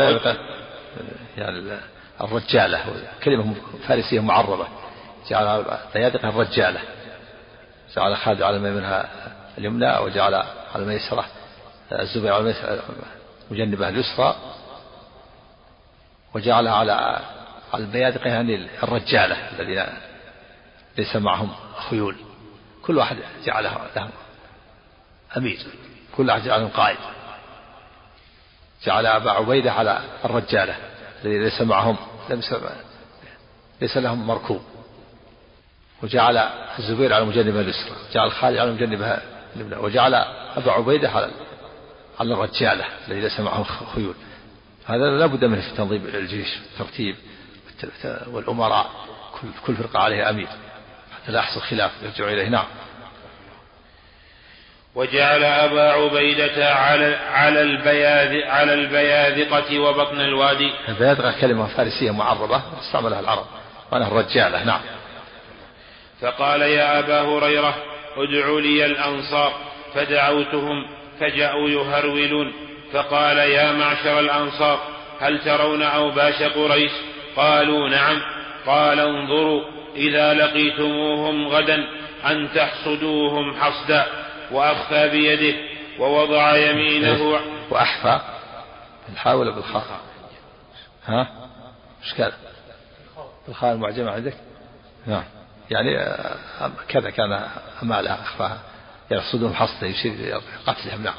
يعني 1.39 1.79
الرجالة 2.21 2.81
كلمة 3.25 3.55
فارسية 3.89 4.21
معربة 4.21 4.67
جعل 5.31 5.65
بيادقة 5.95 6.29
الرجالة 6.29 6.81
جعل 7.97 8.17
خالد 8.17 8.43
على 8.43 8.59
منها 8.59 9.09
اليمنى 9.59 9.99
وجعل 9.99 10.35
على 10.35 10.47
الميسرة 10.77 11.25
الزبير 11.93 12.33
على 12.33 12.55
مجنبة 13.51 13.89
اليسرى 13.89 14.37
وجعلها 16.35 16.73
على 16.73 17.21
على 17.73 17.85
يعني 18.29 18.69
الرجالة 18.83 19.37
الذين 19.61 19.85
ليس 20.99 21.17
معهم 21.17 21.55
خيول. 21.91 22.17
كل 22.83 22.99
واحد 22.99 23.17
جعله 23.45 23.81
لهم 23.97 24.11
أمير 25.37 25.59
كل 26.17 26.29
واحد 26.29 26.43
جعلهم 26.43 26.69
قائد. 26.69 26.99
جعل 28.85 29.07
أبا 29.07 29.31
عبيدة 29.31 29.73
على 29.73 30.01
الرجالة 30.25 30.77
الذي 31.25 31.39
ليس 31.39 31.61
معهم 31.61 31.97
ليس 33.81 33.97
لهم 33.97 34.27
مركوب. 34.27 34.63
وجعل 36.03 36.37
الزبير 36.79 37.13
على 37.13 37.23
المجنبة 37.23 37.61
اليسرى 37.61 37.97
جعل 38.13 38.33
خالد 38.33 38.59
على 38.59 38.71
اليمنى 39.57 39.77
وجعل 39.77 40.15
أبا 40.57 40.73
عبيدة 40.73 41.11
على 41.11 41.31
على 42.21 42.35
الرجالة 42.35 42.85
الذي 43.09 43.21
ليس 43.21 43.41
معه 43.41 43.63
خيول. 43.95 44.15
هذا 44.87 45.11
لا 45.19 45.27
بد 45.27 45.45
منه 45.45 45.61
في 45.61 45.77
تنظيم 45.77 46.07
الجيش 46.15 46.59
والترتيب 46.81 47.17
والأمراء. 48.27 48.91
كل 49.33 49.49
كل 49.67 49.77
فرقة 49.77 49.99
عليها 49.99 50.31
أمير. 50.31 50.49
حتى 51.17 51.33
لا 51.33 51.39
يحصل 51.39 51.61
خلاف 51.61 51.91
يرجع 52.03 52.33
إليه. 52.33 52.49
نعم. 52.49 52.65
وجعل 54.95 55.45
أبا 55.45 55.93
عبيدة 55.93 56.75
على 56.75 57.15
على 57.15 57.63
البياذ 57.63 58.43
على 58.49 58.75
البياذقة 58.75 59.79
وبطن 59.79 60.21
الوادي. 60.21 60.73
البياذقة 60.89 61.41
كلمة 61.41 61.67
فارسية 61.67 62.11
معربة 62.11 62.63
استعملها 62.81 63.21
العرب. 63.21 63.47
وأنا 63.93 64.07
الرجالة. 64.07 64.65
نعم. 64.65 64.81
فقال 66.21 66.63
يا 66.63 66.99
أبا 66.99 67.21
هريرة 67.21 67.75
ادعوا 68.17 68.61
لي 68.61 68.87
الأنصار 68.87 69.53
فدعوتهم. 69.95 70.87
فجاءوا 71.21 71.69
يهرولون. 71.69 72.53
فقال 72.93 73.39
يا 73.39 73.73
معشر 73.73 74.21
الأنصار 74.21 74.79
هل 75.21 75.45
ترون 75.45 75.83
أوباش 75.83 76.43
قريش؟ 76.43 76.93
قالوا 77.37 77.89
نعم. 77.89 78.23
قال 78.67 79.01
انظروا 79.01 79.63
إذا 79.97 80.35
لقيتموهم 80.35 81.49
غدا 81.49 81.87
أن 82.27 82.49
تحصدوهم 82.55 83.55
حصدا. 83.55 84.07
وأخفى 84.51 85.09
بيده 85.09 85.59
ووضع 85.99 86.57
يمينه 86.57 87.41
وأحفى. 87.71 88.21
بالحاء 89.09 89.37
ولا 89.37 89.51
بالخاء. 89.51 89.85
ها؟ 91.07 91.29
إيش 92.05 92.21
قال؟ 92.21 92.33
بالخاء 93.47 93.73
المعجمة 93.73 94.11
عندك؟ 94.11 94.35
نعم. 95.07 95.25
يعني 95.71 95.99
آه، 95.99 96.71
كذا 96.89 97.11
كان 97.11 97.49
أمالها 97.83 98.15
أخفاها. 98.23 98.59
يقصدهم 99.11 99.55
حصدا 99.55 99.87
يشير 99.87 100.41
قتلهم 100.67 101.03
نعم. 101.03 101.15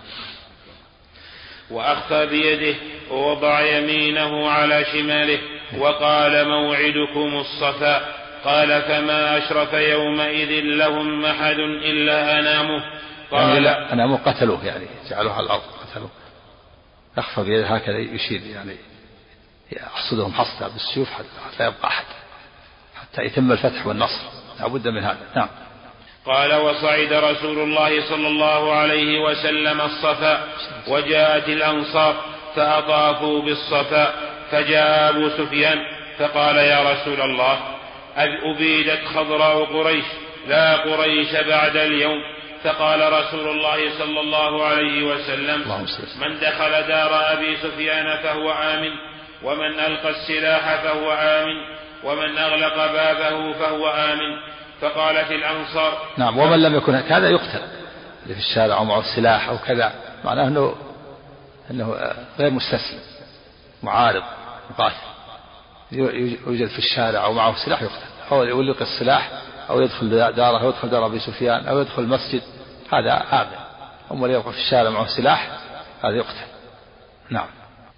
وأخفى 1.70 2.26
بيده 2.26 2.78
ووضع 3.12 3.62
يمينه 3.62 4.50
على 4.50 4.86
شماله 4.86 5.40
وقال 5.78 6.48
موعدكم 6.48 7.38
الصفا. 7.40 8.28
قال 8.46 8.82
فما 8.82 9.38
أشرف 9.38 9.74
يومئذ 9.74 10.62
لهم 10.64 11.26
أحد 11.26 11.60
إلا 11.60 12.40
أنامه. 12.40 12.84
قال 13.32 13.42
يعني 13.42 13.60
لا 13.60 13.94
أنامه 13.94 14.18
قتلوه 14.18 14.66
يعني 14.66 14.86
جعلوه 15.10 15.34
على 15.34 15.46
الأرض 15.46 15.62
قتلوه. 15.62 16.10
يخفى 17.18 17.44
بيده 17.44 17.68
هكذا 17.68 17.98
يشير 17.98 18.42
يعني. 18.42 18.76
يحصدهم 19.72 20.34
حصدا 20.34 20.68
بالسيوف 20.68 21.10
حتى 21.10 21.26
لا 21.60 21.66
يبقى 21.66 21.88
أحد 21.88 22.06
حتى 22.96 23.24
يتم 23.24 23.52
الفتح 23.52 23.88
والنصر. 23.88 24.22
لا 24.60 24.68
بد 24.68 24.88
من 24.88 25.04
هذا 25.04 25.28
نعم. 25.36 25.48
قال 26.28 26.54
وصعد 26.54 27.14
رسول 27.14 27.60
الله 27.60 28.10
صلى 28.10 28.28
الله 28.28 28.74
عليه 28.74 29.20
وسلم 29.20 29.82
الصفا 29.82 30.44
وجاءت 30.88 31.50
الأنصار 31.50 32.16
فأطافوا 32.56 33.42
بالصفا 33.42 34.14
فجاء 34.52 35.10
أبو 35.10 35.30
سفيان 35.30 35.80
فقال 36.20 36.56
يا 36.58 36.92
رسول 36.92 37.22
الله 37.22 37.60
أبيدت 38.18 39.06
خضراء 39.16 39.66
قريش 39.66 40.06
لا 40.48 40.76
قريش 40.76 41.36
بعد 41.36 41.76
اليوم؟ 41.76 42.20
فقال 42.64 43.14
رسول 43.14 43.48
الله 43.48 43.80
صلى 44.00 44.20
الله 44.20 44.66
عليه 44.66 45.04
وسلم. 45.04 45.62
من 46.22 46.40
دخل 46.40 46.88
دار 46.88 47.34
أبي 47.34 47.58
سفيان 47.58 48.18
فهو 48.24 48.52
آمن 48.52 48.92
ومن 49.44 49.80
ألقى 49.80 50.10
السلاح 50.10 50.76
فهو 50.84 51.12
آمن 51.12 51.56
ومن 52.04 52.38
أغلق 52.38 52.76
بابه 52.76 53.54
فهو 53.54 53.90
آمن. 53.90 54.57
فقالت 54.82 55.32
الأنصار 55.32 56.08
نعم 56.18 56.38
ومن 56.38 56.62
لم 56.62 56.76
يكن 56.76 56.96
هذا 56.96 57.30
يقتل. 57.30 57.62
اللي 58.24 58.34
في 58.34 58.40
الشارع 58.40 58.80
ومعه 58.80 59.00
السلاح 59.00 59.50
أو 59.50 59.58
كذا 59.58 59.94
معناه 60.24 60.48
أنه 60.48 60.76
أنه 61.72 62.16
غير 62.40 62.50
مستسلم 62.50 63.00
معارض 63.84 64.24
مقاتل. 64.70 64.96
يوجد 65.92 66.68
في 66.68 66.78
الشارع 66.78 67.24
أو 67.24 67.34
معه 67.34 67.66
سلاح 67.66 67.82
يقتل. 67.82 68.08
أو 68.32 68.44
يولق 68.44 68.82
السلاح 68.82 69.32
أو 69.70 69.82
يدخل 69.82 70.10
داره 70.34 70.62
أو 70.62 70.70
يدخل 70.70 70.90
دار 70.90 71.06
أبي 71.06 71.20
سفيان 71.20 71.68
أو 71.68 71.80
يدخل 71.80 72.02
المسجد. 72.02 72.42
هذا 72.94 73.24
آمن. 73.34 73.58
أما 74.12 74.26
اللي 74.26 74.38
يبقى 74.38 74.54
في 74.54 74.60
الشارع 74.60 74.90
معه 74.90 75.08
سلاح 75.18 75.50
هذا 76.04 76.16
يقتل. 76.16 76.48
نعم. 77.30 77.48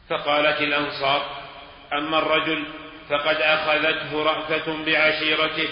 فقالت 0.09 0.61
الأنصار 0.61 1.21
أما 1.93 2.17
الرجل 2.17 2.65
فقد 3.09 3.35
أخذته 3.35 4.23
رأفة 4.23 4.85
بعشيرته. 4.85 5.69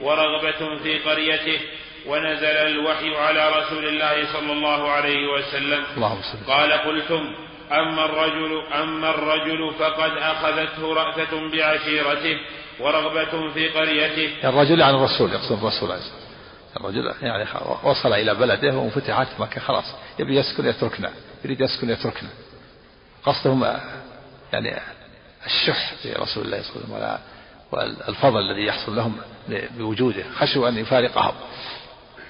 ورغبة 0.00 0.82
في 0.82 0.98
قريته 0.98 1.60
ونزل 2.06 2.44
الوحي 2.44 3.16
على 3.16 3.48
رسول 3.48 3.88
الله 3.88 4.32
صلى 4.32 4.52
الله 4.52 4.90
عليه 4.90 5.26
وسلم. 5.32 5.84
قال 6.46 6.72
قلتم 6.72 7.34
أما 7.72 8.04
الرجل 8.04 8.62
أما 8.72 9.10
الرجل 9.10 9.74
فقد 9.78 10.10
أخذته 10.18 10.94
رأفة 10.94 11.50
بعشيرته 11.52 12.38
ورغبة 12.80 13.52
في 13.52 13.68
قريته. 13.68 14.48
الرجل 14.48 14.82
عن 14.82 14.94
الرسول 14.94 15.32
يقصد 15.32 15.58
الرسول 15.58 15.92
عليه 15.92 16.02
الرجل 16.76 17.14
يعني 17.22 17.44
وصل 17.82 18.12
إلى 18.12 18.34
بلده 18.34 18.76
وفتحت 18.76 19.28
مكة 19.38 19.60
خلاص. 19.60 19.84
يبي 20.18 20.36
يسكن 20.36 20.66
يتركنا 20.66 21.12
يريد 21.44 21.60
يسكن 21.60 21.90
يتركنا. 21.90 22.28
قصدهم 23.24 23.76
يعني 24.52 24.80
الشح 25.46 25.94
في 26.02 26.12
رسول 26.12 26.44
الله 26.44 26.62
صلى 26.62 26.84
الله 26.84 26.96
عليه 26.96 27.06
وسلم 27.06 27.37
والفضل 27.72 28.38
الذي 28.50 28.66
يحصل 28.66 28.96
لهم 28.96 29.16
بوجوده 29.48 30.24
خشوا 30.38 30.68
أن 30.68 30.78
يفارقهم. 30.78 31.34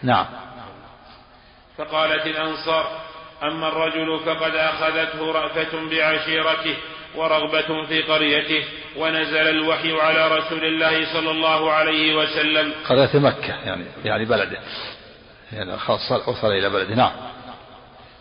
نعم. 0.02 0.26
فقالت 1.78 2.26
الأنصار 2.26 3.00
أما 3.42 3.68
الرجل 3.68 4.20
فقد 4.26 4.54
أخذته 4.54 5.32
رأفة 5.32 5.88
بعشيرته 5.90 6.76
ورغبة 7.14 7.86
في 7.86 8.02
قريته 8.02 8.64
ونزل 8.96 9.48
الوحي 9.48 9.92
على 9.92 10.38
رسول 10.38 10.64
الله 10.64 11.12
صلى 11.12 11.30
الله 11.30 11.72
عليه 11.72 12.16
وسلم. 12.16 12.74
قرية 12.88 13.10
مكة 13.14 13.54
يعني 13.64 13.84
يعني 14.04 14.24
بلده. 14.24 14.58
يعني 15.52 15.78
خاصة 15.78 16.28
وصل 16.28 16.52
إلى 16.52 16.70
بلده. 16.70 16.94
نعم. 16.94 17.12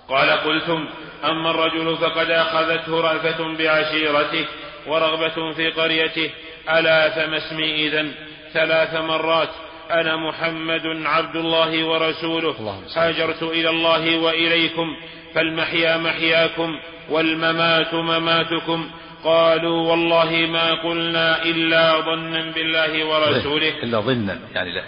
قال 0.09 0.29
قلتم 0.29 0.89
أما 1.23 1.51
الرجل 1.51 1.97
فقد 1.97 2.29
أخذته 2.29 3.01
رأفة 3.01 3.57
بعشيرته 3.57 4.45
ورغبة 4.87 5.53
في 5.53 5.69
قريته 5.71 6.29
ألا 6.69 7.09
فما 7.09 7.37
اسمي 7.37 7.87
إذا 7.87 8.07
ثلاث 8.53 8.93
مرات 8.93 9.49
أنا 9.91 10.15
محمد 10.15 10.85
عبد 11.05 11.35
الله 11.35 11.85
ورسوله. 11.85 12.83
هاجرت 12.95 13.43
إلى 13.43 13.69
الله 13.69 14.17
وإليكم 14.17 14.95
فالمحيا 15.33 15.97
محياكم 15.97 16.79
والممات 17.09 17.93
مماتكم. 17.93 18.91
قالوا 19.23 19.89
والله 19.89 20.31
ما 20.31 20.83
قلنا 20.83 21.43
إلا 21.43 22.01
ظنا 22.01 22.51
بالله 22.51 23.05
ورسوله. 23.05 23.83
إلا 23.83 23.99
ظنا 23.99 24.39
يعني 24.53 24.71
لا. 24.71 24.83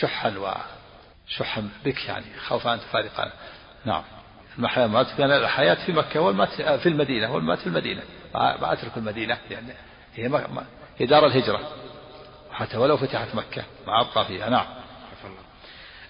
شحا 0.00 0.28
و 0.38 0.48
شحا 1.28 1.68
بك 1.84 2.08
يعني 2.08 2.24
خوف 2.48 2.66
أن 2.66 2.78
تفارقنا 2.78 3.32
نعم. 3.84 4.02
المحيا 4.58 4.86
مات 4.86 5.06
كان 5.18 5.30
الحياة 5.30 5.86
في 5.86 5.92
مكة 5.92 6.20
والمات 6.20 6.48
في 6.82 6.88
المدينة 6.88 7.34
والمات 7.34 7.58
في 7.58 7.66
المدينة. 7.66 8.02
ما 8.36 8.72
أترك 8.72 8.96
المدينة 8.96 9.38
لأن 9.50 9.68
هي, 10.14 10.30
هي 10.98 11.06
دار 11.06 11.26
الهجرة. 11.26 11.60
حتى 12.52 12.76
ولو 12.76 12.96
فتحت 12.96 13.34
مكة 13.34 13.64
ما 13.86 14.00
أبقى 14.00 14.24
فيها. 14.24 14.50
نعم. 14.50 14.66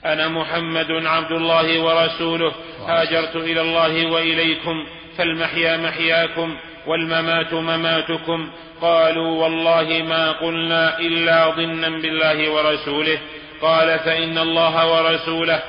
أنا 0.04 0.28
محمد 0.28 0.90
عبد 0.90 1.32
الله 1.32 1.80
ورسوله. 1.84 2.52
هاجرت 2.86 3.36
إلى 3.36 3.60
الله 3.60 4.12
وإليكم 4.12 4.86
فالمحيا 5.16 5.76
محياكم 5.76 6.56
والممات 6.86 7.52
مماتكم. 7.52 8.50
قالوا 8.80 9.42
والله 9.42 10.02
ما 10.08 10.32
قلنا 10.32 10.98
إلا 10.98 11.50
ظنا 11.50 11.88
بالله 11.88 12.50
ورسوله. 12.50 13.18
قال 13.62 13.98
فإن 13.98 14.38
الله 14.38 14.92
ورسوله 14.92 15.62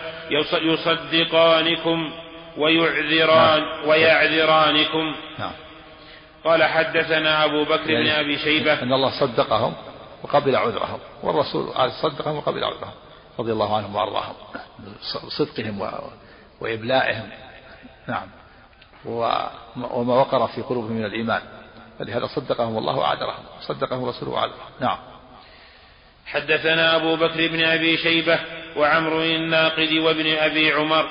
يصدقانكم 0.62 2.12
ويعذران 2.58 3.62
نعم. 3.62 3.88
ويعذرانكم. 3.88 5.16
نعم. 5.40 5.67
قال 6.44 6.64
حدثنا 6.64 7.46
أبو 7.46 7.64
بكر 7.64 7.90
يعني 7.90 8.04
بن 8.04 8.10
أبي 8.10 8.38
شيبة. 8.38 8.74
أن 8.74 8.94
الله 8.94 9.20
صدقهم 9.20 9.74
وقبل 10.24 10.56
عذرهم 10.56 11.00
والرسول 11.24 11.74
صدقهم 12.02 12.36
وقبل 12.38 12.64
عذرهم 12.64 12.94
رضي 13.40 13.52
الله 13.52 13.78
عنهم 13.78 13.96
وأرضاهم 13.96 14.36
صدقهم 15.38 15.90
وإبلائهم. 16.62 17.30
نعم. 18.08 18.28
وما 19.06 20.14
وقر 20.14 20.48
في 20.48 20.62
قلوبهم 20.62 20.92
من 20.92 21.06
الإيمان. 21.06 21.42
فلهذا 22.00 22.28
صدقهم 22.28 22.78
الله 22.78 22.98
وعذرهم 22.98 23.44
صدقهم 23.62 24.06
رسوله 24.06 24.32
وعذرهم 24.32 24.70
نعم. 24.80 24.98
حدثنا 26.26 26.96
أبو 26.96 27.16
بكر 27.16 27.48
بن 27.48 27.64
أبي 27.64 27.98
شيبة 27.98 28.40
وعمر 28.78 29.22
الناقد 29.22 29.94
وابن 29.94 30.36
أبي 30.36 30.72
عمر 30.74 31.10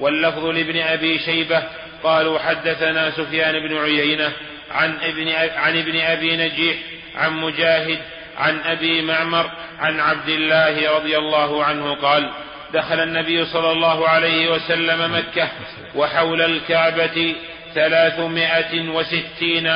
واللفظ 0.00 0.44
لابن 0.44 0.76
أبي 0.78 1.18
شيبة 1.18 1.62
قالوا 2.02 2.38
حدثنا 2.38 3.10
سفيان 3.10 3.68
بن 3.68 3.76
عيينة 3.76 4.32
عن 4.70 4.98
ابن 5.02 5.28
عن 5.56 5.78
ابن 5.78 6.00
أبي 6.00 6.36
نجيح 6.36 6.76
عن 7.16 7.32
مجاهد 7.32 7.98
عن 8.38 8.60
أبي 8.60 9.02
معمر 9.02 9.50
عن 9.78 10.00
عبد 10.00 10.28
الله 10.28 10.96
رضي 10.96 11.18
الله 11.18 11.64
عنه 11.64 11.94
قال 11.94 12.30
دخل 12.72 13.00
النبي 13.00 13.44
صلى 13.44 13.72
الله 13.72 14.08
عليه 14.08 14.52
وسلم 14.52 15.14
مكة 15.14 15.48
وحول 15.94 16.42
الكعبة 16.42 17.36
ثلاثمائة 17.74 18.88
وستين 18.88 19.72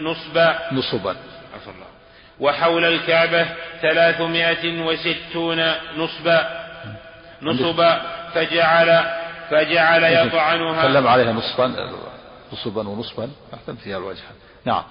نصبا. 0.00 0.58
نصبا. 0.72 1.16
وحول 2.40 2.84
الكعبة 2.84 3.46
ثلاثمائة 3.82 4.82
وستون 4.82 5.72
نصبا. 5.96 6.48
نصبا 7.42 8.02
فجعل 8.34 9.04
فجعل 9.50 10.04
يطعنها. 10.04 10.82
تكلم 10.82 11.06
عليها 11.06 11.32
نصبا. 11.32 11.66
نصبا 12.52 12.88
ونصبا. 12.88 13.30
أحسن 13.54 13.76
فيها 13.76 13.98
الوجه. 13.98 14.22
نعم. 14.64 14.84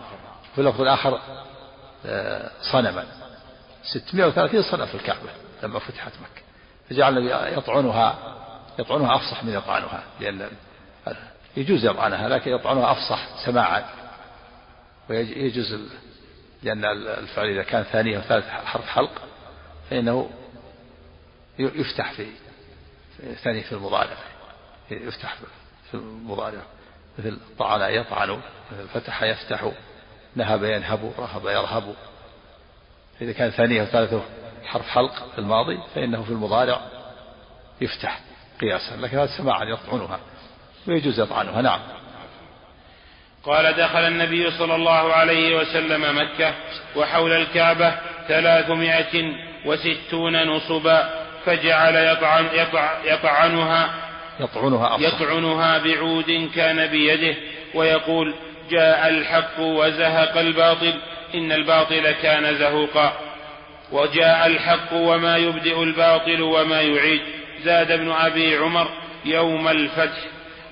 في 0.56 0.62
اللفظ 0.62 0.82
الآخر 0.82 1.20
آه، 2.06 2.52
صنما. 2.72 3.06
630 3.84 4.62
صنم 4.62 4.86
في 4.86 4.96
الكعبة 4.96 5.30
لما 5.64 5.80
فتحت 5.80 6.12
مكة. 6.12 6.42
فجعل 6.90 7.28
يطعنها 7.58 8.36
يطعنها 8.80 9.16
أفصح 9.16 9.44
من 9.44 9.54
يطعنها 9.54 10.04
لأن 10.20 10.50
يجوز 11.58 11.86
يطعنها 11.86 12.30
لكن 12.30 12.52
يطعنها 12.52 12.92
أفصح 12.92 13.46
سماعا. 13.46 13.86
ويجوز 15.10 15.80
لأن 16.64 16.86
الفعل 16.86 17.48
إذا 17.50 17.64
كان 17.64 17.84
ثانية 17.84 18.18
وثالث 18.18 18.46
حرف 18.50 18.86
حلق 18.86 19.12
فإنه 19.90 20.30
يفتح 21.60 22.12
في 22.12 22.26
ثاني 23.44 23.64
في 23.64 23.72
المضارع. 23.72 24.18
يفتح 24.92 25.36
في 25.92 25.94
المضارع. 25.94 26.62
مثل 27.20 27.38
طعن 27.60 27.94
يطعن 27.94 28.30
مثل 28.72 28.88
فتح 28.94 29.24
يفتح 29.24 29.72
نهب 30.36 30.64
ينهب 30.64 31.14
رهب 31.20 31.46
يرهب. 31.46 31.96
إذا 33.22 33.32
كان 33.32 33.50
ثانية 33.50 33.82
وثالثة 33.82 34.22
حرف 34.66 34.88
حلق 34.88 35.32
في 35.32 35.40
الماضي 35.40 35.80
فإنه 35.96 36.24
في 36.24 36.30
المضارع 36.30 36.82
يفتح 37.82 38.20
قياسا 38.62 38.96
لكن 38.96 39.18
هذا 39.18 39.38
سماعا 39.38 39.64
يطعنها 39.64 40.20
ويجوز 40.88 41.20
يطعنها. 41.20 41.62
نعم. 41.62 41.80
قال 43.44 43.74
دخل 43.74 44.00
النبي 44.00 44.52
صلى 44.52 44.76
الله 44.76 45.14
عليه 45.14 45.56
وسلم 45.56 46.18
مكة 46.18 46.54
وحول 46.96 47.32
الكعبة 47.32 47.96
ثلاثمائة 48.28 49.36
وستون 49.66 50.48
نصبا 50.48 51.26
فجعل 51.46 51.96
يطعن 51.96 52.46
يطع 52.54 52.98
يطعنها 53.04 54.09
يطعنها 54.40 54.96
أفصح. 54.96 55.22
يطعنها 55.22 55.78
بعود 55.78 56.50
كان 56.56 56.88
بيده 56.88 57.36
ويقول 57.74 58.36
جاء 58.70 59.10
الحق 59.10 59.60
وزهق 59.60 60.38
الباطل 60.38 60.94
إن 61.36 61.52
الباطل 61.52 62.12
كان 62.12 62.56
زهوقا. 62.56 63.14
وجاء 63.92 64.48
الحق 64.48 64.94
وما 64.94 65.38
يبدئ 65.38 65.84
الباطل 65.84 66.42
وما 66.42 66.82
يعيد. 66.82 67.22
زاد 67.64 67.92
ابن 67.92 68.12
أبي 68.12 68.58
عمر 68.58 68.88
يوم 69.26 69.68
الفتح. 69.68 70.20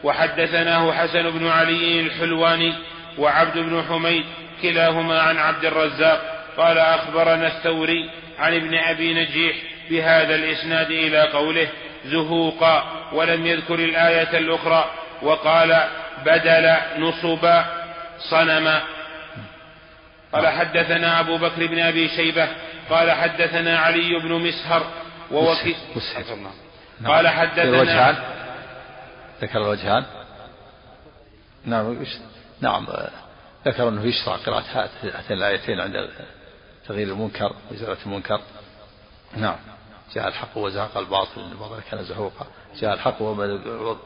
وحدثناه 0.03 0.91
حسن 0.91 1.29
بن 1.29 1.47
علي 1.47 1.99
الحلواني 1.99 2.73
وعبد 3.17 3.57
بن 3.57 3.83
حميد 3.89 4.25
كلاهما 4.61 5.19
عن 5.21 5.37
عبد 5.37 5.65
الرزاق. 5.65 6.45
قال 6.57 6.77
أخبرنا 6.77 7.47
الثوري 7.47 8.09
عن 8.39 8.53
ابن 8.53 8.75
أبي 8.75 9.13
نجيح 9.13 9.55
بهذا 9.89 10.35
الإسناد 10.35 10.91
إلى 10.91 11.21
قوله 11.21 11.67
زهوقا. 12.05 12.96
ولم 13.13 13.45
يذكر 13.45 13.75
الآية 13.75 14.37
الأخرى 14.37 14.91
وقال 15.21 15.87
بدل 16.25 16.75
نصبا 16.97 17.65
صنما 18.19 18.81
قال 20.33 20.47
حدثنا 20.47 21.19
أبو 21.19 21.37
بكر 21.37 21.67
بن 21.67 21.79
أبي 21.79 22.09
شيبة 22.09 22.47
قال 22.89 23.11
حدثنا 23.11 23.79
علي 23.79 24.19
بن 24.19 24.31
مسهر 24.31 24.83
ووكيل 25.31 25.75
نعم. 27.01 27.11
قال 27.11 27.27
حدثنا 27.27 27.65
ذكر 29.41 29.61
الوجهان 29.61 30.05
نعم 31.65 32.05
نعم 32.61 32.87
ذكر 33.65 33.89
أنه 33.89 34.05
يشرع 34.05 34.35
قراءة 34.35 34.63
هاتين 34.73 35.37
الآيتين 35.37 35.79
عند 35.79 36.09
تغيير 36.87 37.07
المنكر 37.07 37.55
وإزالة 37.71 37.97
المنكر. 38.05 38.41
نعم. 39.35 39.55
جاء 40.15 40.27
الحق 40.27 40.57
وزهق 40.57 40.97
الباطل 40.97 41.41
الباطل 41.51 41.81
كان 41.91 42.03
زهوقا. 42.03 42.47
جاء 42.81 42.93
الحق 42.93 43.21
وما 43.21 43.97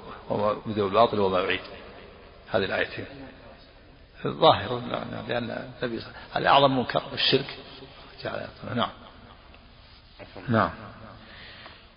بدو 0.65 0.87
الباطل 0.87 1.19
وما 1.19 1.39
يعيد. 1.39 1.59
هذه 2.51 2.65
الآيتين. 2.65 3.05
ظاهر 4.27 4.81
لأن 5.27 5.69
النبي 5.83 6.03
هذا 6.33 6.47
أعظم 6.47 6.77
منكر 6.77 7.01
الشرك. 7.13 7.57
جاء 8.23 8.49
نعم. 8.75 8.89
نعم. 10.49 10.69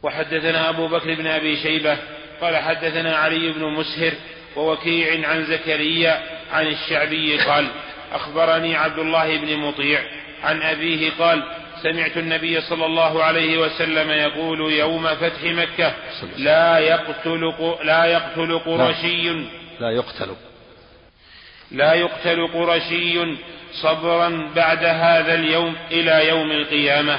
وحدثنا 0.03 0.69
أبو 0.69 0.89
بكر 0.89 1.15
بن 1.15 1.27
أبي 1.27 1.57
شيبة 1.57 1.99
قال 2.41 2.57
حدثنا 2.57 3.17
علي 3.17 3.53
بن 3.53 3.65
مسهر 3.65 4.13
ووكيع 4.57 5.29
عن 5.29 5.45
زكريا 5.45 6.23
عن 6.53 6.67
الشعبي 6.67 7.39
قال 7.39 7.71
أخبرني 8.13 8.77
عبد 8.77 8.99
الله 8.99 9.37
بن 9.37 9.57
مطيع 9.57 10.05
عن 10.43 10.63
أبيه 10.63 11.11
قال 11.19 11.64
سمعت 11.85 12.17
النبي 12.17 12.61
صلى 12.61 12.87
الله 12.87 13.25
عليه 13.25 13.59
وسلم 13.59 14.11
يقول 14.11 14.73
يوم 14.73 15.07
فتح 15.15 15.43
مكة 15.45 15.95
لا 16.37 16.79
يقتل 16.79 17.53
لا 17.85 18.05
يقتل 18.05 18.59
قرشي. 18.59 19.31
لا 19.81 19.91
يقتل. 19.91 20.35
لا 21.71 21.95
يقتل 21.95 22.47
قرشي 22.47 23.37
صبرا 23.83 24.51
بعد 24.57 24.85
هذا 24.85 25.35
اليوم 25.35 25.77
إلى 25.91 26.29
يوم 26.29 26.51
القيامة. 26.51 27.19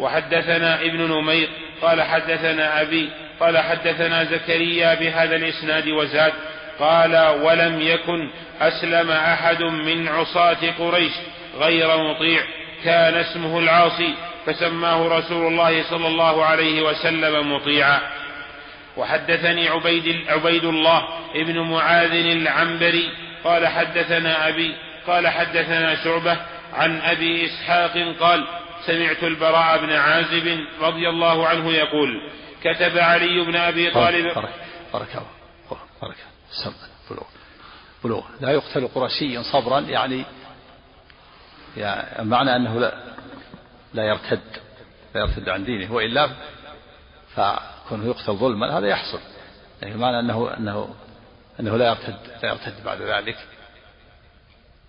وحدثنا 0.00 0.80
ابن 0.80 1.00
نمير 1.12 1.48
قال 1.82 2.02
حدثنا 2.02 2.80
أبي 2.80 3.10
قال 3.40 3.58
حدثنا 3.58 4.24
زكريا 4.24 4.94
بهذا 4.94 5.36
الإسناد 5.36 5.88
وزاد 5.88 6.32
قال 6.78 7.16
ولم 7.16 7.80
يكن 7.80 8.30
أسلم 8.60 9.10
أحد 9.10 9.62
من 9.62 10.08
عصاة 10.08 10.70
قريش 10.78 11.12
غير 11.58 11.96
مطيع. 11.96 12.42
كان 12.84 13.14
اسمه 13.14 13.58
العاصي 13.58 14.14
فسماه 14.46 15.08
رسول 15.18 15.52
الله 15.52 15.82
صلى 15.90 16.06
الله 16.08 16.44
عليه 16.44 16.82
وسلم 16.82 17.52
مطيعا 17.52 18.00
وحدثني 18.96 19.68
عبيد, 19.68 20.28
عبيد 20.28 20.64
الله 20.64 21.08
ابن 21.34 21.60
معاذ 21.60 22.12
العنبري 22.12 23.08
قال 23.44 23.68
حدثنا 23.68 24.48
أبي 24.48 24.74
قال 25.06 25.28
حدثنا 25.28 26.04
شعبة 26.04 26.36
عن 26.72 27.00
أبي 27.00 27.46
إسحاق 27.46 28.14
قال 28.20 28.46
سمعت 28.86 29.22
البراء 29.24 29.78
بن 29.86 29.92
عازب 29.92 30.58
رضي 30.80 31.08
الله 31.08 31.48
عنه 31.48 31.72
يقول 31.72 32.30
كتب 32.62 32.98
علي 32.98 33.44
بن 33.44 33.56
أبي 33.56 33.90
طالب 33.90 34.24
بركة 34.24 34.48
بركة 34.94 35.26
بركة 36.02 36.24
سم 36.64 36.72
بلوغ 37.10 37.26
بلوغ 38.04 38.24
لا 38.40 38.50
يقتل 38.50 38.88
قرشي 38.94 39.42
صبرا 39.42 39.80
يعني 39.80 40.24
يعني 41.76 42.28
معنى 42.28 42.56
أنه 42.56 42.78
لا 42.78 42.94
لا 43.94 44.04
يرتد 44.04 44.40
لا 45.14 45.20
يرتد 45.20 45.48
عن 45.48 45.64
دينه. 45.64 45.92
وإلا 45.92 46.28
فكونه 47.34 48.06
يقتل 48.06 48.32
ظلما 48.32 48.78
هذا 48.78 48.86
يحصل. 48.86 49.20
يعني 49.82 49.94
معنى 49.94 50.20
أنه 50.20 50.56
أنه 50.56 50.94
أنه 51.60 51.76
لا 51.76 51.86
يرتد 51.86 52.16
لا 52.42 52.48
يرتد 52.48 52.84
بعد 52.84 53.02
ذلك. 53.02 53.36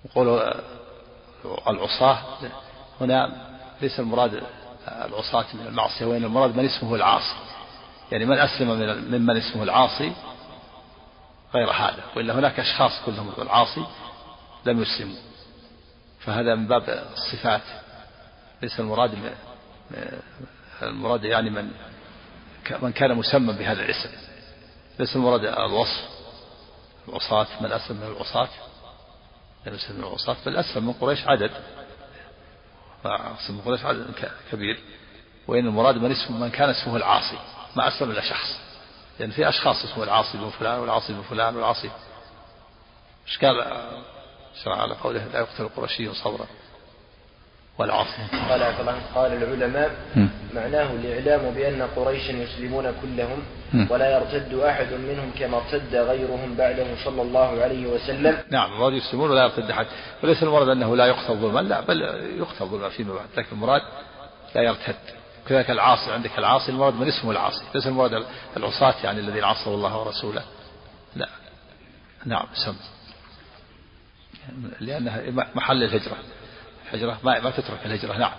يقول 0.05 0.53
العصاة 1.67 2.17
هنا 3.01 3.31
ليس 3.81 3.99
المراد 3.99 4.43
العصاة 4.87 5.45
من 5.53 5.67
المعصية 5.67 6.05
وإن 6.05 6.23
المراد 6.23 6.57
من 6.57 6.65
اسمه 6.65 6.95
العاصي. 6.95 7.35
يعني 8.11 8.25
من 8.25 8.37
أسلم 8.37 8.69
من 8.69 9.19
ممن 9.19 9.37
اسمه 9.37 9.63
العاصي 9.63 10.11
غير 11.53 11.71
هذا 11.71 12.03
وإلا 12.15 12.33
هناك 12.33 12.59
أشخاص 12.59 12.91
كلهم 13.05 13.31
العاصي 13.41 13.85
لم 14.65 14.81
يسلموا. 14.81 15.32
فهذا 16.25 16.55
من 16.55 16.67
باب 16.67 17.05
الصفات. 17.13 17.61
ليس 18.61 18.79
المراد 18.79 19.33
المراد 20.81 21.23
يعني 21.23 21.49
من 21.49 21.71
من 22.81 22.91
كان 22.91 23.15
مسمى 23.15 23.53
بهذا 23.53 23.81
الاسم. 23.81 24.09
ليس 24.99 25.15
المراد 25.15 25.45
الوصف. 25.45 26.09
العصاة 27.07 27.47
من 27.61 27.71
أسلم 27.71 27.97
من 27.97 28.07
العصاة 28.07 28.49
لم 29.65 29.73
يسلم 29.73 29.97
من 29.97 30.03
العصاة 30.03 30.35
بل 30.45 30.57
أسلم 30.57 30.87
من 30.87 30.93
قريش 30.93 31.27
عدد. 31.27 31.51
أسلم 33.05 33.55
من 33.55 33.61
قريش 33.61 33.85
عدد 33.85 34.05
كبير. 34.51 34.79
وإن 35.47 35.67
المراد 35.67 35.97
من 35.97 36.11
اسمه 36.11 36.37
من 36.37 36.49
كان 36.49 36.69
اسمه 36.69 36.95
العاصي. 36.95 37.37
ما 37.75 37.87
أسلم 37.87 38.11
إلا 38.11 38.21
شخص. 38.21 38.49
لأن 39.19 39.29
يعني 39.29 39.31
في 39.31 39.49
أشخاص 39.49 39.83
اسمه 39.83 40.03
العاصي 40.03 40.37
بن 40.37 40.49
فلان 40.49 40.79
والعاصي 40.79 41.13
بن 41.13 41.21
فلان 41.21 41.55
والعاصي. 41.55 41.91
إشكال 43.27 43.61
شرع 44.63 44.75
على 44.81 44.93
قوله 44.93 45.25
لا 45.33 45.39
يقتل 45.39 45.69
قرشي 45.75 46.13
صبرا. 46.13 46.47
والعصر 47.77 48.17
قال 48.49 48.63
قال 49.15 49.43
العلماء 49.43 49.91
معناه 50.53 50.91
الإعلام 50.91 51.53
بأن 51.53 51.81
قريشا 51.95 52.31
يسلمون 52.31 52.93
كلهم 53.01 53.43
ولا 53.89 54.09
يرتد 54.11 54.53
أحد 54.53 54.93
منهم 54.93 55.31
كما 55.39 55.57
ارتد 55.57 55.95
غيرهم 55.95 56.55
بعده 56.55 56.85
صلى 57.05 57.21
الله 57.21 57.61
عليه 57.63 57.87
وسلم. 57.87 58.43
نعم 58.49 58.73
المراد 58.73 58.93
يسلمون 58.93 59.31
ولا 59.31 59.43
يرتد 59.43 59.71
أحد. 59.71 59.85
وليس 60.23 60.43
المراد 60.43 60.69
أنه 60.69 60.95
لا 60.95 61.05
يقتل 61.05 61.35
ظلما 61.35 61.59
لا 61.59 61.81
بل 61.81 62.01
يقتل 62.37 62.65
ظلما 62.65 62.89
فيما 62.89 63.13
بعد. 63.13 63.27
لكن 63.37 63.47
المراد 63.51 63.81
لا 64.55 64.61
يرتد. 64.61 64.95
كذلك 65.47 65.71
العاصي 65.71 66.11
عندك 66.11 66.39
العاصي 66.39 66.71
المراد 66.71 66.93
من 66.93 67.07
اسمه 67.07 67.31
العاصي. 67.31 67.65
ليس 67.75 67.87
المراد 67.87 68.25
العصاة 68.57 68.95
يعني 69.03 69.19
الذين 69.19 69.43
عصوا 69.43 69.75
الله 69.75 69.97
ورسوله. 69.97 70.43
لا. 71.15 71.29
نعم 72.25 72.45
سم. 72.65 72.75
لأنها 74.79 75.21
محل 75.55 75.83
الهجرة. 75.83 76.17
الهجرة 76.93 77.19
ما, 77.23 77.49
تترك 77.49 77.85
الهجرة 77.85 78.17
نعم. 78.17 78.31